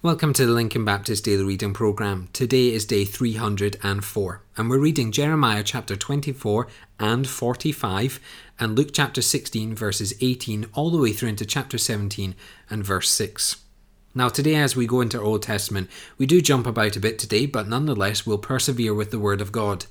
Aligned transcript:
Welcome 0.00 0.32
to 0.34 0.46
the 0.46 0.52
Lincoln 0.52 0.84
Baptist 0.84 1.24
Daily 1.24 1.42
Reading 1.42 1.74
Program. 1.74 2.28
Today 2.32 2.68
is 2.72 2.84
day 2.84 3.04
304, 3.04 4.42
and 4.56 4.70
we're 4.70 4.78
reading 4.78 5.10
Jeremiah 5.10 5.64
chapter 5.64 5.96
24 5.96 6.68
and 7.00 7.26
45, 7.26 8.20
and 8.60 8.78
Luke 8.78 8.90
chapter 8.92 9.20
16, 9.20 9.74
verses 9.74 10.14
18, 10.20 10.66
all 10.72 10.90
the 10.90 10.98
way 10.98 11.12
through 11.12 11.30
into 11.30 11.44
chapter 11.44 11.78
17 11.78 12.36
and 12.70 12.84
verse 12.84 13.10
6. 13.10 13.56
Now, 14.14 14.28
today, 14.28 14.54
as 14.54 14.76
we 14.76 14.86
go 14.86 15.00
into 15.00 15.20
Old 15.20 15.42
Testament, 15.42 15.90
we 16.16 16.26
do 16.26 16.40
jump 16.40 16.68
about 16.68 16.94
a 16.94 17.00
bit 17.00 17.18
today, 17.18 17.46
but 17.46 17.66
nonetheless, 17.66 18.24
we'll 18.24 18.38
persevere 18.38 18.94
with 18.94 19.10
the 19.10 19.18
Word 19.18 19.40
of 19.40 19.50
God. 19.50 19.86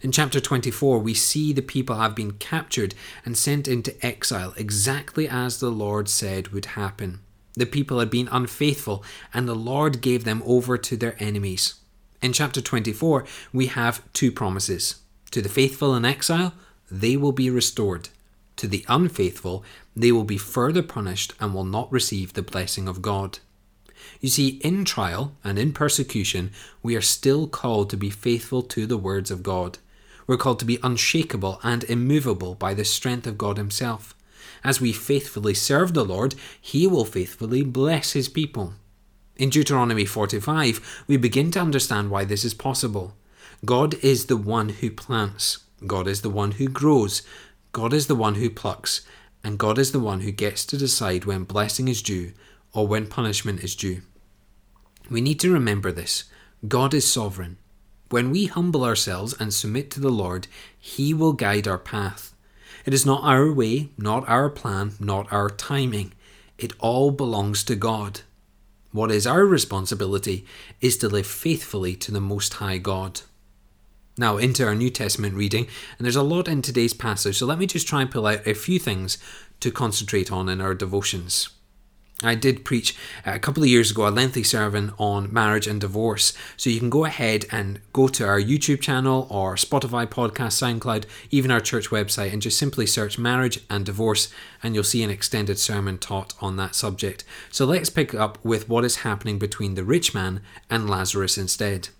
In 0.00 0.12
chapter 0.12 0.38
24, 0.38 1.00
we 1.00 1.14
see 1.14 1.52
the 1.52 1.62
people 1.62 1.96
have 1.96 2.14
been 2.14 2.34
captured 2.34 2.94
and 3.24 3.36
sent 3.36 3.66
into 3.66 4.06
exile, 4.06 4.54
exactly 4.56 5.28
as 5.28 5.58
the 5.58 5.70
Lord 5.70 6.08
said 6.08 6.48
would 6.48 6.66
happen. 6.66 7.22
The 7.58 7.66
people 7.66 7.98
had 7.98 8.08
been 8.08 8.28
unfaithful, 8.30 9.02
and 9.34 9.48
the 9.48 9.54
Lord 9.56 10.00
gave 10.00 10.22
them 10.22 10.44
over 10.46 10.78
to 10.78 10.96
their 10.96 11.16
enemies. 11.18 11.74
In 12.22 12.32
chapter 12.32 12.60
24, 12.60 13.24
we 13.52 13.66
have 13.66 14.00
two 14.12 14.30
promises. 14.30 15.00
To 15.32 15.42
the 15.42 15.48
faithful 15.48 15.92
in 15.96 16.04
exile, 16.04 16.54
they 16.88 17.16
will 17.16 17.32
be 17.32 17.50
restored. 17.50 18.10
To 18.58 18.68
the 18.68 18.84
unfaithful, 18.88 19.64
they 19.96 20.12
will 20.12 20.22
be 20.22 20.38
further 20.38 20.82
punished 20.84 21.34
and 21.40 21.52
will 21.52 21.64
not 21.64 21.90
receive 21.90 22.34
the 22.34 22.42
blessing 22.42 22.86
of 22.86 23.02
God. 23.02 23.40
You 24.20 24.28
see, 24.28 24.60
in 24.62 24.84
trial 24.84 25.32
and 25.42 25.58
in 25.58 25.72
persecution, 25.72 26.52
we 26.80 26.94
are 26.94 27.00
still 27.00 27.48
called 27.48 27.90
to 27.90 27.96
be 27.96 28.08
faithful 28.08 28.62
to 28.62 28.86
the 28.86 28.96
words 28.96 29.32
of 29.32 29.42
God. 29.42 29.78
We're 30.28 30.36
called 30.36 30.60
to 30.60 30.64
be 30.64 30.78
unshakable 30.84 31.58
and 31.64 31.82
immovable 31.82 32.54
by 32.54 32.74
the 32.74 32.84
strength 32.84 33.26
of 33.26 33.36
God 33.36 33.56
Himself. 33.56 34.14
As 34.64 34.80
we 34.80 34.92
faithfully 34.92 35.54
serve 35.54 35.94
the 35.94 36.04
Lord, 36.04 36.34
He 36.60 36.86
will 36.86 37.04
faithfully 37.04 37.62
bless 37.62 38.12
His 38.12 38.28
people. 38.28 38.74
In 39.36 39.50
Deuteronomy 39.50 40.04
45, 40.04 41.04
we 41.06 41.16
begin 41.16 41.50
to 41.52 41.60
understand 41.60 42.10
why 42.10 42.24
this 42.24 42.44
is 42.44 42.54
possible. 42.54 43.14
God 43.64 43.94
is 44.02 44.26
the 44.26 44.36
one 44.36 44.68
who 44.70 44.90
plants, 44.90 45.58
God 45.86 46.08
is 46.08 46.22
the 46.22 46.30
one 46.30 46.52
who 46.52 46.68
grows, 46.68 47.22
God 47.72 47.92
is 47.92 48.06
the 48.06 48.16
one 48.16 48.36
who 48.36 48.50
plucks, 48.50 49.02
and 49.44 49.58
God 49.58 49.78
is 49.78 49.92
the 49.92 50.00
one 50.00 50.20
who 50.20 50.30
gets 50.30 50.64
to 50.66 50.76
decide 50.76 51.24
when 51.24 51.44
blessing 51.44 51.88
is 51.88 52.02
due 52.02 52.32
or 52.72 52.86
when 52.86 53.06
punishment 53.06 53.62
is 53.62 53.76
due. 53.76 54.02
We 55.10 55.20
need 55.20 55.40
to 55.40 55.52
remember 55.52 55.92
this 55.92 56.24
God 56.66 56.92
is 56.92 57.10
sovereign. 57.10 57.58
When 58.10 58.30
we 58.30 58.46
humble 58.46 58.84
ourselves 58.84 59.34
and 59.38 59.52
submit 59.52 59.90
to 59.92 60.00
the 60.00 60.10
Lord, 60.10 60.48
He 60.78 61.12
will 61.12 61.32
guide 61.32 61.68
our 61.68 61.78
path. 61.78 62.34
It 62.88 62.94
is 62.94 63.04
not 63.04 63.22
our 63.22 63.52
way, 63.52 63.90
not 63.98 64.26
our 64.30 64.48
plan, 64.48 64.92
not 64.98 65.30
our 65.30 65.50
timing. 65.50 66.14
It 66.56 66.72
all 66.78 67.10
belongs 67.10 67.62
to 67.64 67.76
God. 67.76 68.22
What 68.92 69.10
is 69.10 69.26
our 69.26 69.44
responsibility 69.44 70.46
is 70.80 70.96
to 70.96 71.08
live 71.10 71.26
faithfully 71.26 71.94
to 71.96 72.10
the 72.10 72.22
Most 72.22 72.54
High 72.54 72.78
God. 72.78 73.20
Now, 74.16 74.38
into 74.38 74.64
our 74.64 74.74
New 74.74 74.88
Testament 74.88 75.34
reading, 75.34 75.66
and 75.98 76.06
there's 76.06 76.16
a 76.16 76.22
lot 76.22 76.48
in 76.48 76.62
today's 76.62 76.94
passage, 76.94 77.36
so 77.36 77.44
let 77.44 77.58
me 77.58 77.66
just 77.66 77.86
try 77.86 78.00
and 78.00 78.10
pull 78.10 78.26
out 78.26 78.46
a 78.46 78.54
few 78.54 78.78
things 78.78 79.18
to 79.60 79.70
concentrate 79.70 80.32
on 80.32 80.48
in 80.48 80.62
our 80.62 80.74
devotions. 80.74 81.50
I 82.22 82.34
did 82.34 82.64
preach 82.64 82.96
uh, 83.24 83.32
a 83.34 83.38
couple 83.38 83.62
of 83.62 83.68
years 83.68 83.92
ago 83.92 84.08
a 84.08 84.10
lengthy 84.10 84.42
sermon 84.42 84.92
on 84.98 85.32
marriage 85.32 85.68
and 85.68 85.80
divorce. 85.80 86.32
So 86.56 86.68
you 86.68 86.80
can 86.80 86.90
go 86.90 87.04
ahead 87.04 87.46
and 87.52 87.80
go 87.92 88.08
to 88.08 88.26
our 88.26 88.40
YouTube 88.40 88.80
channel 88.80 89.28
or 89.30 89.54
Spotify 89.54 90.04
podcast, 90.04 90.58
SoundCloud, 90.58 91.04
even 91.30 91.52
our 91.52 91.60
church 91.60 91.90
website, 91.90 92.32
and 92.32 92.42
just 92.42 92.58
simply 92.58 92.86
search 92.86 93.18
marriage 93.18 93.60
and 93.70 93.86
divorce, 93.86 94.32
and 94.64 94.74
you'll 94.74 94.82
see 94.82 95.04
an 95.04 95.10
extended 95.10 95.60
sermon 95.60 95.96
taught 95.96 96.34
on 96.40 96.56
that 96.56 96.74
subject. 96.74 97.22
So 97.52 97.64
let's 97.64 97.90
pick 97.90 98.14
up 98.14 98.44
with 98.44 98.68
what 98.68 98.84
is 98.84 98.96
happening 98.96 99.38
between 99.38 99.76
the 99.76 99.84
rich 99.84 100.12
man 100.12 100.40
and 100.68 100.90
Lazarus 100.90 101.38
instead. 101.38 101.90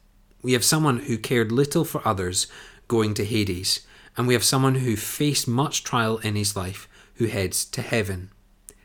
We 0.42 0.52
have 0.52 0.64
someone 0.64 1.00
who 1.00 1.16
cared 1.16 1.52
little 1.52 1.84
for 1.84 2.06
others 2.06 2.48
going 2.88 3.14
to 3.14 3.24
Hades, 3.24 3.86
and 4.16 4.26
we 4.26 4.34
have 4.34 4.44
someone 4.44 4.76
who 4.76 4.96
faced 4.96 5.46
much 5.46 5.84
trial 5.84 6.18
in 6.18 6.34
his 6.34 6.56
life 6.56 6.88
who 7.16 7.26
heads 7.26 7.64
to 7.66 7.82
heaven. 7.82 8.30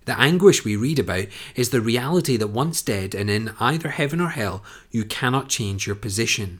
The 0.05 0.19
anguish 0.19 0.65
we 0.65 0.75
read 0.75 0.99
about 0.99 1.27
is 1.55 1.69
the 1.69 1.81
reality 1.81 2.37
that 2.37 2.47
once 2.47 2.81
dead 2.81 3.15
and 3.15 3.29
in 3.29 3.53
either 3.59 3.89
heaven 3.89 4.19
or 4.19 4.29
hell, 4.29 4.63
you 4.91 5.05
cannot 5.05 5.49
change 5.49 5.87
your 5.87 5.95
position. 5.95 6.59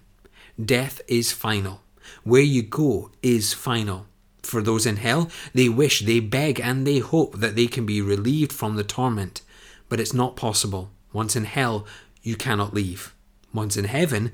Death 0.63 1.01
is 1.07 1.31
final. 1.31 1.81
Where 2.23 2.41
you 2.41 2.61
go 2.61 3.11
is 3.21 3.53
final. 3.53 4.05
For 4.43 4.61
those 4.61 4.85
in 4.85 4.97
hell, 4.97 5.29
they 5.53 5.69
wish, 5.69 6.01
they 6.01 6.19
beg, 6.19 6.59
and 6.59 6.85
they 6.85 6.99
hope 6.99 7.39
that 7.39 7.55
they 7.55 7.67
can 7.67 7.85
be 7.85 8.01
relieved 8.01 8.51
from 8.51 8.75
the 8.75 8.83
torment. 8.83 9.41
But 9.89 9.99
it's 9.99 10.13
not 10.13 10.35
possible. 10.35 10.91
Once 11.11 11.35
in 11.35 11.45
hell, 11.45 11.85
you 12.21 12.35
cannot 12.35 12.73
leave. 12.73 13.13
Once 13.53 13.77
in 13.77 13.85
heaven, 13.85 14.31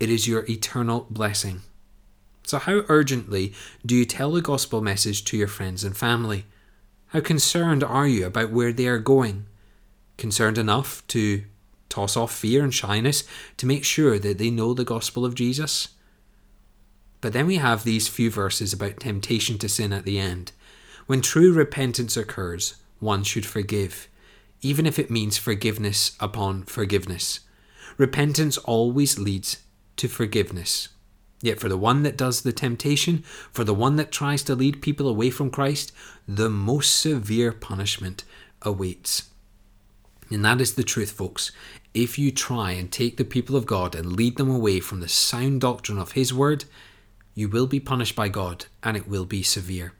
it 0.00 0.10
is 0.10 0.26
your 0.26 0.44
eternal 0.48 1.06
blessing. 1.10 1.62
So, 2.44 2.58
how 2.58 2.82
urgently 2.88 3.52
do 3.86 3.94
you 3.94 4.04
tell 4.04 4.32
the 4.32 4.40
gospel 4.40 4.80
message 4.80 5.24
to 5.26 5.36
your 5.36 5.48
friends 5.48 5.84
and 5.84 5.96
family? 5.96 6.44
How 7.12 7.20
concerned 7.20 7.84
are 7.84 8.08
you 8.08 8.24
about 8.24 8.52
where 8.52 8.72
they 8.72 8.86
are 8.86 8.98
going? 8.98 9.44
Concerned 10.16 10.56
enough 10.56 11.06
to 11.08 11.44
toss 11.90 12.16
off 12.16 12.32
fear 12.32 12.64
and 12.64 12.72
shyness 12.72 13.24
to 13.58 13.66
make 13.66 13.84
sure 13.84 14.18
that 14.18 14.38
they 14.38 14.48
know 14.48 14.72
the 14.72 14.82
gospel 14.82 15.26
of 15.26 15.34
Jesus? 15.34 15.88
But 17.20 17.34
then 17.34 17.46
we 17.46 17.56
have 17.56 17.84
these 17.84 18.08
few 18.08 18.30
verses 18.30 18.72
about 18.72 19.00
temptation 19.00 19.58
to 19.58 19.68
sin 19.68 19.92
at 19.92 20.06
the 20.06 20.18
end. 20.18 20.52
When 21.06 21.20
true 21.20 21.52
repentance 21.52 22.16
occurs, 22.16 22.76
one 22.98 23.24
should 23.24 23.44
forgive, 23.44 24.08
even 24.62 24.86
if 24.86 24.98
it 24.98 25.10
means 25.10 25.36
forgiveness 25.36 26.16
upon 26.18 26.62
forgiveness. 26.62 27.40
Repentance 27.98 28.56
always 28.56 29.18
leads 29.18 29.58
to 29.96 30.08
forgiveness. 30.08 30.88
Yet 31.42 31.58
for 31.58 31.68
the 31.68 31.76
one 31.76 32.04
that 32.04 32.16
does 32.16 32.42
the 32.42 32.52
temptation, 32.52 33.24
for 33.50 33.64
the 33.64 33.74
one 33.74 33.96
that 33.96 34.12
tries 34.12 34.44
to 34.44 34.54
lead 34.54 34.80
people 34.80 35.08
away 35.08 35.28
from 35.28 35.50
Christ, 35.50 35.92
the 36.26 36.48
most 36.48 36.94
severe 36.94 37.50
punishment 37.50 38.22
awaits. 38.62 39.28
And 40.30 40.44
that 40.44 40.60
is 40.60 40.74
the 40.74 40.84
truth, 40.84 41.10
folks. 41.10 41.50
If 41.92 42.16
you 42.16 42.30
try 42.30 42.70
and 42.70 42.90
take 42.90 43.16
the 43.16 43.24
people 43.24 43.56
of 43.56 43.66
God 43.66 43.96
and 43.96 44.12
lead 44.12 44.36
them 44.36 44.48
away 44.48 44.78
from 44.78 45.00
the 45.00 45.08
sound 45.08 45.60
doctrine 45.60 45.98
of 45.98 46.12
His 46.12 46.32
Word, 46.32 46.64
you 47.34 47.48
will 47.48 47.66
be 47.66 47.80
punished 47.80 48.14
by 48.14 48.28
God 48.28 48.66
and 48.82 48.96
it 48.96 49.08
will 49.08 49.24
be 49.24 49.42
severe. 49.42 49.94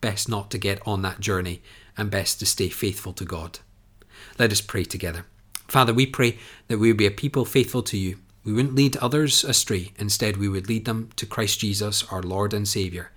Best 0.00 0.28
not 0.28 0.48
to 0.52 0.58
get 0.58 0.80
on 0.86 1.02
that 1.02 1.18
journey 1.18 1.60
and 1.96 2.08
best 2.08 2.38
to 2.38 2.46
stay 2.46 2.68
faithful 2.68 3.12
to 3.14 3.24
God. 3.24 3.58
Let 4.38 4.52
us 4.52 4.60
pray 4.60 4.84
together. 4.84 5.26
Father, 5.66 5.92
we 5.92 6.06
pray 6.06 6.38
that 6.68 6.78
we 6.78 6.92
will 6.92 6.96
be 6.96 7.06
a 7.06 7.10
people 7.10 7.44
faithful 7.44 7.82
to 7.82 7.98
you 7.98 8.18
we 8.44 8.52
wouldn't 8.52 8.74
lead 8.74 8.96
others 8.96 9.44
astray. 9.44 9.92
Instead, 9.98 10.36
we 10.36 10.48
would 10.48 10.68
lead 10.68 10.84
them 10.84 11.10
to 11.16 11.26
Christ 11.26 11.60
Jesus, 11.60 12.04
our 12.04 12.22
Lord 12.22 12.54
and 12.54 12.66
Saviour. 12.66 13.10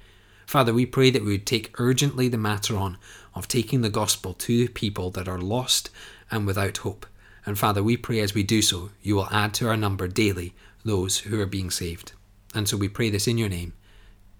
Father, 0.45 0.73
we 0.73 0.85
pray 0.85 1.09
that 1.09 1.23
we 1.23 1.31
would 1.31 1.45
take 1.45 1.73
urgently 1.79 2.27
the 2.27 2.37
matter 2.37 2.75
on 2.75 2.97
of 3.33 3.47
taking 3.47 3.81
the 3.81 3.89
gospel 3.89 4.33
to 4.33 4.67
people 4.69 5.09
that 5.11 5.27
are 5.27 5.39
lost 5.39 5.89
and 6.29 6.45
without 6.45 6.77
hope. 6.77 7.05
And 7.45 7.57
Father, 7.57 7.81
we 7.81 7.97
pray 7.97 8.19
as 8.19 8.33
we 8.33 8.43
do 8.43 8.61
so, 8.61 8.91
you 9.01 9.15
will 9.15 9.29
add 9.31 9.53
to 9.55 9.69
our 9.69 9.77
number 9.77 10.07
daily 10.07 10.53
those 10.83 11.19
who 11.19 11.39
are 11.39 11.45
being 11.45 11.71
saved. 11.71 12.11
And 12.53 12.67
so 12.67 12.77
we 12.77 12.89
pray 12.89 13.09
this 13.09 13.27
in 13.27 13.37
your 13.37 13.49
name. 13.49 13.73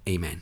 Amen. 0.07 0.41